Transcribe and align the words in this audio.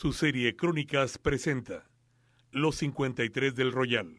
Su 0.00 0.14
serie 0.14 0.56
Crónicas 0.56 1.18
presenta 1.18 1.86
Los 2.52 2.76
53 2.76 3.54
del 3.54 3.70
Royal. 3.70 4.18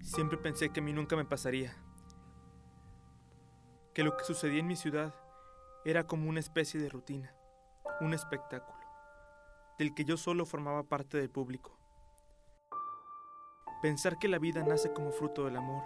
Siempre 0.00 0.38
pensé 0.38 0.70
que 0.70 0.80
a 0.80 0.82
mí 0.82 0.94
nunca 0.94 1.14
me 1.14 1.26
pasaría. 1.26 1.76
Que 3.94 4.04
lo 4.04 4.16
que 4.16 4.24
sucedía 4.24 4.60
en 4.60 4.68
mi 4.68 4.76
ciudad 4.76 5.12
era 5.84 6.06
como 6.06 6.28
una 6.28 6.38
especie 6.38 6.80
de 6.80 6.88
rutina, 6.88 7.34
un 8.00 8.14
espectáculo, 8.14 8.78
del 9.78 9.94
que 9.94 10.04
yo 10.04 10.16
solo 10.16 10.46
formaba 10.46 10.84
parte 10.84 11.18
del 11.18 11.28
público. 11.28 11.76
Pensar 13.82 14.18
que 14.18 14.28
la 14.28 14.38
vida 14.38 14.62
nace 14.62 14.92
como 14.92 15.10
fruto 15.10 15.44
del 15.44 15.56
amor, 15.56 15.82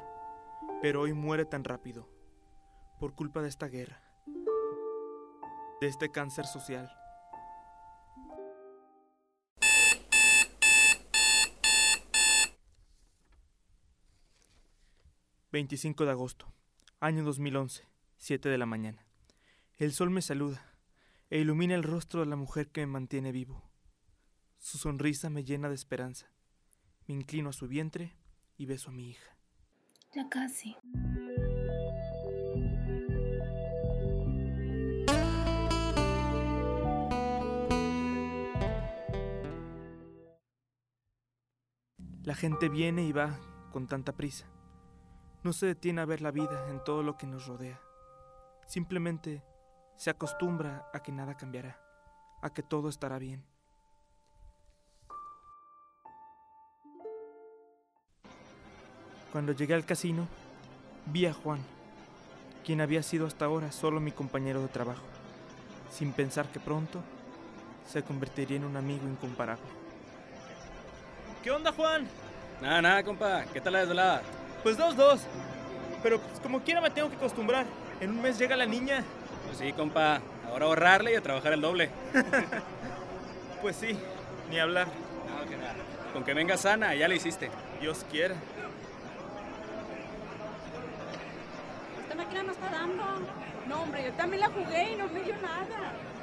pero 0.82 1.00
hoy 1.00 1.14
muere 1.14 1.46
tan 1.46 1.64
rápido, 1.64 2.08
por 3.00 3.14
culpa 3.14 3.40
de 3.40 3.48
esta 3.48 3.68
guerra, 3.68 4.02
de 5.80 5.86
este 5.88 6.10
cáncer 6.10 6.46
social. 6.46 6.90
...25 15.52 16.04
de 16.04 16.10
agosto... 16.10 16.52
...año 16.98 17.22
2011... 17.22 17.93
...7 18.24 18.48
de 18.48 18.56
la 18.56 18.64
mañana... 18.64 19.04
...el 19.76 19.92
sol 19.92 20.08
me 20.08 20.22
saluda... 20.22 20.64
...e 21.28 21.40
ilumina 21.40 21.74
el 21.74 21.82
rostro 21.82 22.20
de 22.20 22.26
la 22.26 22.36
mujer 22.36 22.70
que 22.70 22.80
me 22.80 22.86
mantiene 22.86 23.32
vivo... 23.32 23.70
...su 24.56 24.78
sonrisa 24.78 25.28
me 25.28 25.44
llena 25.44 25.68
de 25.68 25.74
esperanza... 25.74 26.32
...me 27.06 27.12
inclino 27.12 27.50
a 27.50 27.52
su 27.52 27.68
vientre... 27.68 28.16
...y 28.56 28.64
beso 28.64 28.88
a 28.88 28.92
mi 28.94 29.10
hija... 29.10 29.36
Ya 30.14 30.26
casi. 30.30 30.74
La 42.22 42.34
gente 42.34 42.70
viene 42.70 43.04
y 43.04 43.12
va 43.12 43.38
con 43.70 43.86
tanta 43.86 44.16
prisa. 44.16 44.46
No 45.42 45.52
se 45.52 45.66
detiene 45.66 46.00
a 46.00 46.06
ver 46.06 46.22
la 46.22 46.30
vida 46.30 46.70
en 46.70 46.82
todo 46.82 47.02
lo 47.02 47.18
que 47.18 47.26
nos 47.26 47.46
rodea. 47.46 47.78
Simplemente 48.66 49.42
se 49.96 50.10
acostumbra 50.10 50.88
a 50.92 51.00
que 51.00 51.12
nada 51.12 51.36
cambiará, 51.36 51.78
a 52.42 52.50
que 52.50 52.62
todo 52.62 52.88
estará 52.88 53.18
bien. 53.18 53.44
Cuando 59.32 59.52
llegué 59.52 59.74
al 59.74 59.84
casino, 59.84 60.28
vi 61.06 61.26
a 61.26 61.32
Juan, 61.32 61.60
quien 62.64 62.80
había 62.80 63.02
sido 63.02 63.26
hasta 63.26 63.44
ahora 63.44 63.72
solo 63.72 64.00
mi 64.00 64.12
compañero 64.12 64.62
de 64.62 64.68
trabajo, 64.68 65.04
sin 65.90 66.12
pensar 66.12 66.46
que 66.52 66.60
pronto 66.60 67.00
se 67.86 68.02
convertiría 68.02 68.56
en 68.56 68.64
un 68.64 68.76
amigo 68.76 69.06
incomparable. 69.08 69.66
¿Qué 71.42 71.50
onda, 71.50 71.72
Juan? 71.72 72.06
Nada, 72.62 72.80
nada, 72.80 73.02
compa. 73.02 73.44
¿Qué 73.52 73.60
tal 73.60 73.74
la 73.74 73.80
desvelada? 73.80 74.22
Pues 74.62 74.78
dos, 74.78 74.96
dos. 74.96 75.26
Pero 76.02 76.20
pues, 76.20 76.40
como 76.40 76.62
quiera 76.62 76.80
me 76.80 76.90
tengo 76.90 77.10
que 77.10 77.16
acostumbrar. 77.16 77.66
En 78.00 78.10
un 78.10 78.22
mes 78.22 78.38
llega 78.38 78.56
la 78.56 78.66
niña. 78.66 79.04
Pues 79.46 79.58
sí, 79.58 79.72
compa. 79.72 80.20
Ahora 80.48 80.66
ahorrarle 80.66 81.12
y 81.12 81.16
a 81.16 81.20
trabajar 81.22 81.52
el 81.52 81.60
doble. 81.60 81.90
Pues 83.62 83.76
sí, 83.76 83.98
ni 84.50 84.58
hablar. 84.58 84.88
No, 84.88 85.48
que 85.48 85.56
nada. 85.56 85.72
Con 86.12 86.22
que 86.22 86.34
venga 86.34 86.54
sana, 86.58 86.94
ya 86.94 87.08
le 87.08 87.16
hiciste. 87.16 87.50
Dios 87.80 88.04
quiera. 88.10 88.34
Esta 92.02 92.14
máquina 92.14 92.42
no 92.42 92.52
está 92.52 92.68
dando. 92.68 93.04
No, 93.66 93.80
hombre, 93.80 94.04
yo 94.04 94.12
también 94.12 94.42
la 94.42 94.48
jugué 94.48 94.92
y 94.92 94.96
no 94.96 95.08
me 95.08 95.20
dio 95.22 95.34
nada.— 95.36 95.94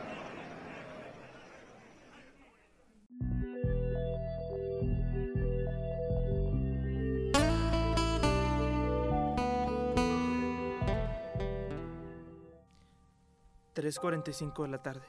3.45 13.74 14.64
de 14.64 14.68
la 14.68 14.82
tarde. 14.82 15.08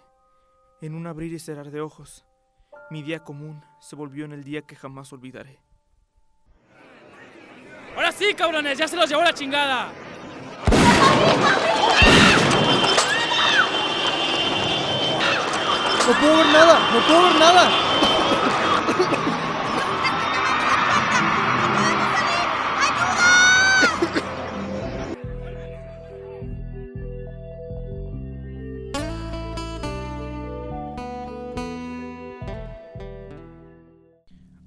En 0.80 0.94
un 0.94 1.06
abrir 1.06 1.32
y 1.32 1.38
cerrar 1.38 1.70
de 1.70 1.80
ojos, 1.80 2.24
mi 2.90 3.02
día 3.02 3.24
común 3.24 3.64
se 3.80 3.96
volvió 3.96 4.24
en 4.24 4.32
el 4.32 4.44
día 4.44 4.62
que 4.62 4.76
jamás 4.76 5.12
olvidaré. 5.12 5.60
Ahora 7.94 8.12
sí, 8.12 8.34
cabrones, 8.34 8.78
ya 8.78 8.88
se 8.88 8.96
los 8.96 9.08
llevó 9.08 9.22
la 9.22 9.34
chingada. 9.34 9.92
No 16.06 16.18
puedo 16.18 16.36
ver 16.36 16.46
nada, 16.46 16.78
no 16.92 17.06
puedo 17.06 17.22
ver 17.22 17.34
nada. 17.38 17.91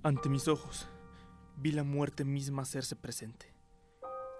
Ante 0.05 0.29
mis 0.29 0.47
ojos, 0.47 0.88
vi 1.55 1.71
la 1.71 1.83
muerte 1.83 2.25
misma 2.25 2.61
hacerse 2.61 2.95
presente. 2.95 3.51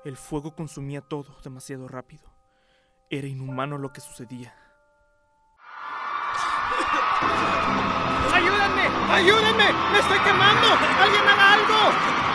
El 0.04 0.16
fuego 0.16 0.56
consumía 0.56 1.02
todo 1.02 1.36
demasiado 1.44 1.88
rápido. 1.88 2.32
Era 3.10 3.26
inhumano 3.26 3.80
lo 3.80 3.92
que 3.92 4.00
sucedía. 4.00 4.54
¡Ayúdenme! 8.32 8.86
¡Ayúdenme! 9.10 9.74
¡Me 9.92 10.00
estoy 10.02 10.20
quemando! 10.20 10.68
¡Alguien 11.02 11.28
haga 11.28 11.54
algo! 11.54 12.35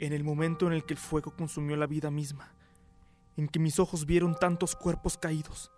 En 0.00 0.12
el 0.12 0.22
momento 0.22 0.68
en 0.68 0.74
el 0.74 0.84
que 0.84 0.94
el 0.94 0.98
fuego 0.98 1.34
consumió 1.34 1.76
la 1.76 1.88
vida 1.88 2.08
misma, 2.10 2.52
en 3.36 3.48
que 3.48 3.58
mis 3.58 3.80
ojos 3.80 4.06
vieron 4.06 4.36
tantos 4.36 4.76
cuerpos 4.76 5.18
caídos, 5.18 5.72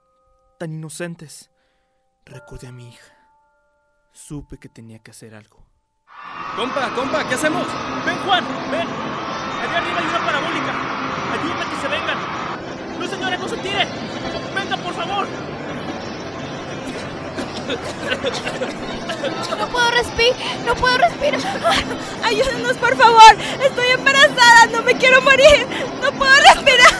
tan 0.58 0.74
inocentes, 0.74 1.50
recordé 2.26 2.66
a 2.66 2.72
mi 2.72 2.90
hija. 2.90 3.16
Supe 4.12 4.58
que 4.58 4.68
tenía 4.68 4.98
que 4.98 5.12
hacer 5.12 5.34
algo. 5.34 5.64
Compa, 6.54 6.94
compa, 6.94 7.26
¿qué 7.28 7.34
hacemos? 7.34 7.66
¡Ven, 8.04 8.18
Juan! 8.18 8.44
¡Ven! 8.70 8.86
Allá 8.86 9.78
arriba 9.78 9.98
hay 10.00 10.06
una 10.06 10.26
parabólica. 10.26 10.72
Ayúdenme 11.32 11.64
a 11.64 11.70
que 11.70 11.76
se 11.80 11.88
vengan. 11.88 12.18
¡No, 12.98 13.06
señora, 13.06 13.36
no 13.38 13.48
se 13.48 13.56
tire! 13.56 13.86
¡Venga, 14.54 14.76
por 14.76 14.92
favor! 14.92 15.26
No 19.58 19.68
puedo 19.68 19.90
respirar, 19.90 20.36
no 20.66 20.74
puedo 20.74 20.98
respirar. 20.98 21.40
¡Ayúdenos, 22.24 22.76
por 22.78 22.96
favor! 22.96 23.36
¡Estoy 23.62 23.86
embarazada! 23.88 24.66
¡No 24.72 24.82
me 24.82 24.96
quiero 24.96 25.22
morir! 25.22 25.66
¡No 26.02 26.12
puedo 26.12 26.32
respirar! 26.54 26.90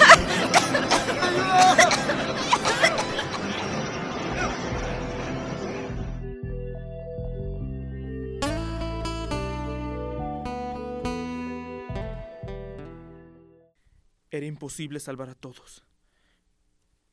Era 14.32 14.46
imposible 14.46 15.00
salvar 15.00 15.28
a 15.28 15.34
todos. 15.34 15.84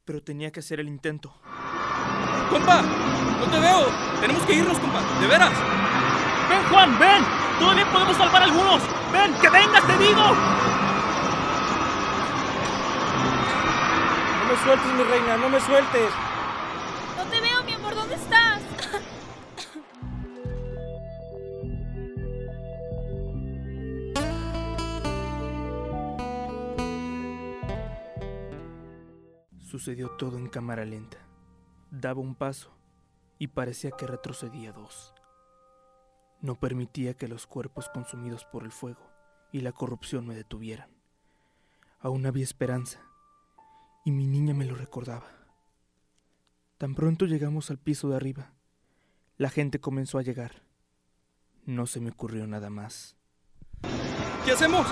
Pero 0.06 0.24
tenía 0.24 0.52
que 0.52 0.60
hacer 0.60 0.80
el 0.80 0.88
intento. 0.88 1.34
¡Compa! 2.50 2.82
¡No 2.82 3.46
te 3.52 3.60
veo! 3.60 3.88
¡Tenemos 4.22 4.44
que 4.44 4.54
irnos, 4.54 4.80
compa! 4.80 5.00
¡De 5.20 5.28
veras! 5.28 5.52
¡Ven, 6.50 6.64
Juan! 6.70 6.98
¡Ven! 7.00 7.24
¡Todavía 7.60 7.92
podemos 7.92 8.16
salvar 8.18 8.42
a 8.42 8.46
algunos! 8.46 8.82
¡Ven! 9.12 9.34
¡Que 9.42 9.50
vengas, 9.50 9.86
te 9.86 9.98
digo! 9.98 10.22
No 14.40 14.54
me 14.54 14.58
sueltes, 14.64 14.94
mi 14.94 15.04
reina, 15.04 15.38
no 15.38 15.50
me 15.50 15.60
sueltes. 15.60 16.10
No 17.18 17.24
te 17.26 17.42
veo, 17.42 17.64
mi 17.64 17.74
amor, 17.74 17.96
¿dónde 17.96 18.16
estás? 18.16 18.62
Sucedió 29.70 30.10
todo 30.12 30.38
en 30.38 30.48
cámara 30.48 30.86
lenta. 30.86 31.27
Daba 31.92 32.20
un 32.20 32.36
paso 32.36 32.72
y 33.40 33.48
parecía 33.48 33.92
que 33.92 34.08
retrocedía 34.08 34.74
dos. 34.74 35.14
No 36.42 36.56
permitía 36.56 37.16
que 37.16 37.28
los 37.28 37.48
cuerpos 37.48 37.90
consumidos 37.90 38.46
por 38.46 38.64
el 38.64 38.72
fuego 38.72 39.10
y 39.52 39.62
la 39.62 39.72
corrupción 39.72 40.28
me 40.28 40.36
detuvieran. 40.36 40.90
Aún 42.00 42.26
había 42.26 42.44
esperanza 42.44 43.00
y 44.04 44.12
mi 44.12 44.28
niña 44.28 44.54
me 44.54 44.66
lo 44.66 44.76
recordaba. 44.76 45.28
Tan 46.78 46.94
pronto 46.94 47.26
llegamos 47.26 47.72
al 47.72 47.80
piso 47.80 48.10
de 48.10 48.18
arriba, 48.18 48.54
la 49.38 49.50
gente 49.50 49.80
comenzó 49.80 50.18
a 50.18 50.24
llegar. 50.24 50.64
No 51.66 51.88
se 51.88 52.00
me 52.00 52.12
ocurrió 52.12 52.48
nada 52.48 52.70
más. 52.70 53.16
¿Qué 54.46 54.52
hacemos? 54.52 54.86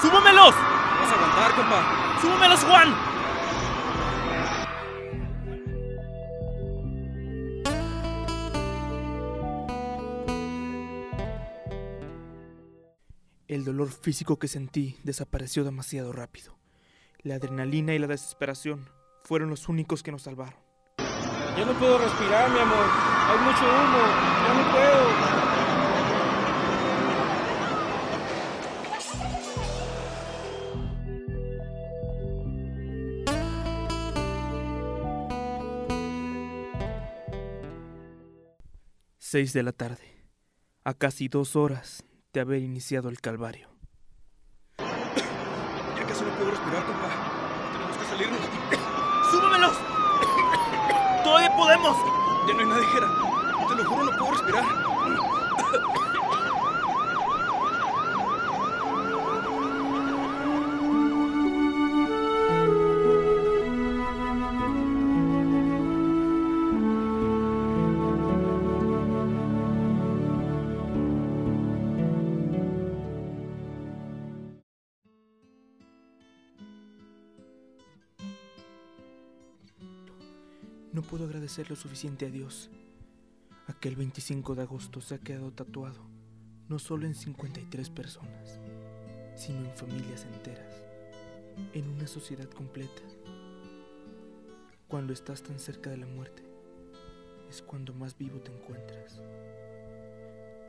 ¡Súbamelos! 0.00 0.54
Vas 0.54 1.10
a 1.10 1.14
aguantar, 1.14 1.54
compa. 1.54 2.20
¡Súbamelos, 2.20 2.64
Juan! 2.64 3.15
El 13.56 13.64
dolor 13.64 13.90
físico 13.90 14.38
que 14.38 14.48
sentí 14.48 14.98
desapareció 15.02 15.64
demasiado 15.64 16.12
rápido. 16.12 16.58
La 17.22 17.36
adrenalina 17.36 17.94
y 17.94 17.98
la 17.98 18.06
desesperación 18.06 18.86
fueron 19.24 19.48
los 19.48 19.70
únicos 19.70 20.02
que 20.02 20.12
nos 20.12 20.24
salvaron. 20.24 20.60
Ya 20.98 21.64
no 21.64 21.72
puedo 21.78 21.96
respirar, 21.96 22.50
mi 22.50 22.58
amor. 22.58 22.84
Hay 22.84 23.38
mucho 23.38 23.64
humo. 23.64 24.02
Ya 24.44 24.52
no 24.52 24.72
puedo. 24.72 25.06
Seis 39.16 39.54
de 39.54 39.62
la 39.62 39.72
tarde, 39.72 40.26
a 40.84 40.92
casi 40.92 41.28
dos 41.28 41.56
horas 41.56 42.04
de 42.36 42.42
haber 42.42 42.60
iniciado 42.60 43.08
el 43.08 43.18
calvario. 43.18 43.66
Ya 44.76 46.06
casi 46.06 46.22
no 46.22 46.30
puedo 46.36 46.50
respirar, 46.50 46.84
compa. 46.84 47.08
Tenemos 47.72 47.96
que 47.96 48.04
salirnos. 48.04 48.40
¡Súbamelos! 49.30 49.72
¡Todavía 51.24 51.56
podemos! 51.56 51.96
Ya 52.46 52.52
no 52.52 52.60
hay 52.60 52.66
nadie, 52.66 52.86
Jera. 52.88 53.08
Te 53.68 53.74
lo 53.74 53.84
juro, 53.88 54.04
no 54.04 54.18
puedo 54.18 54.32
respirar. 54.32 54.64
No 80.96 81.02
puedo 81.02 81.26
agradecer 81.26 81.68
lo 81.68 81.76
suficiente 81.76 82.24
a 82.24 82.30
Dios. 82.30 82.70
Aquel 83.66 83.96
25 83.96 84.54
de 84.54 84.62
agosto 84.62 85.02
se 85.02 85.14
ha 85.14 85.18
quedado 85.18 85.52
tatuado 85.52 86.00
no 86.70 86.78
solo 86.78 87.06
en 87.06 87.14
53 87.14 87.90
personas, 87.90 88.58
sino 89.34 89.66
en 89.66 89.76
familias 89.76 90.24
enteras, 90.24 90.82
en 91.74 91.86
una 91.90 92.06
sociedad 92.06 92.48
completa. 92.48 93.02
Cuando 94.88 95.12
estás 95.12 95.42
tan 95.42 95.58
cerca 95.58 95.90
de 95.90 95.98
la 95.98 96.06
muerte, 96.06 96.42
es 97.50 97.60
cuando 97.60 97.92
más 97.92 98.16
vivo 98.16 98.40
te 98.40 98.50
encuentras. 98.50 99.20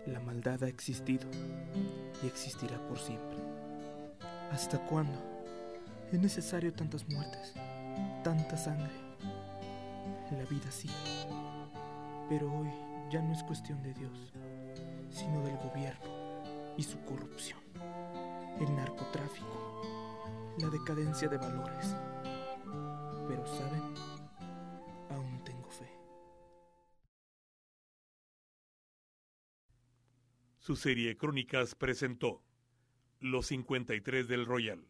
La 0.08 0.20
maldad 0.20 0.62
ha 0.66 0.68
existido 0.68 1.26
y 2.22 2.28
existirá 2.28 2.86
por 2.90 3.00
siempre. 3.00 3.38
¿Hasta 4.52 4.78
cuándo? 4.88 5.18
Es 6.12 6.20
necesario 6.20 6.74
tantas 6.74 7.08
muertes, 7.08 7.54
tanta 8.26 8.58
sangre. 8.58 9.07
La 10.32 10.44
vida 10.44 10.70
sigue. 10.72 10.94
Pero 12.28 12.52
hoy 12.54 12.70
ya 13.10 13.22
no 13.22 13.32
es 13.32 13.44
cuestión 13.44 13.82
de 13.82 13.94
Dios, 13.94 14.34
sino 15.10 15.42
del 15.42 15.56
gobierno 15.58 16.06
y 16.78 16.84
su 16.84 17.00
corrupción, 17.06 17.60
el 18.60 18.76
narcotráfico, 18.76 19.82
la 20.60 20.70
decadencia 20.70 21.30
de 21.30 21.38
valores. 21.38 21.96
Pero 23.28 23.48
saben, 23.48 23.82
aún 25.10 25.42
tengo 25.46 25.70
fe. 25.70 25.90
Su 30.60 30.76
serie 30.76 31.16
Crónicas 31.16 31.74
presentó 31.74 32.44
Los 33.22 33.48
53 33.48 34.28
del 34.28 34.46
Royal. 34.46 34.86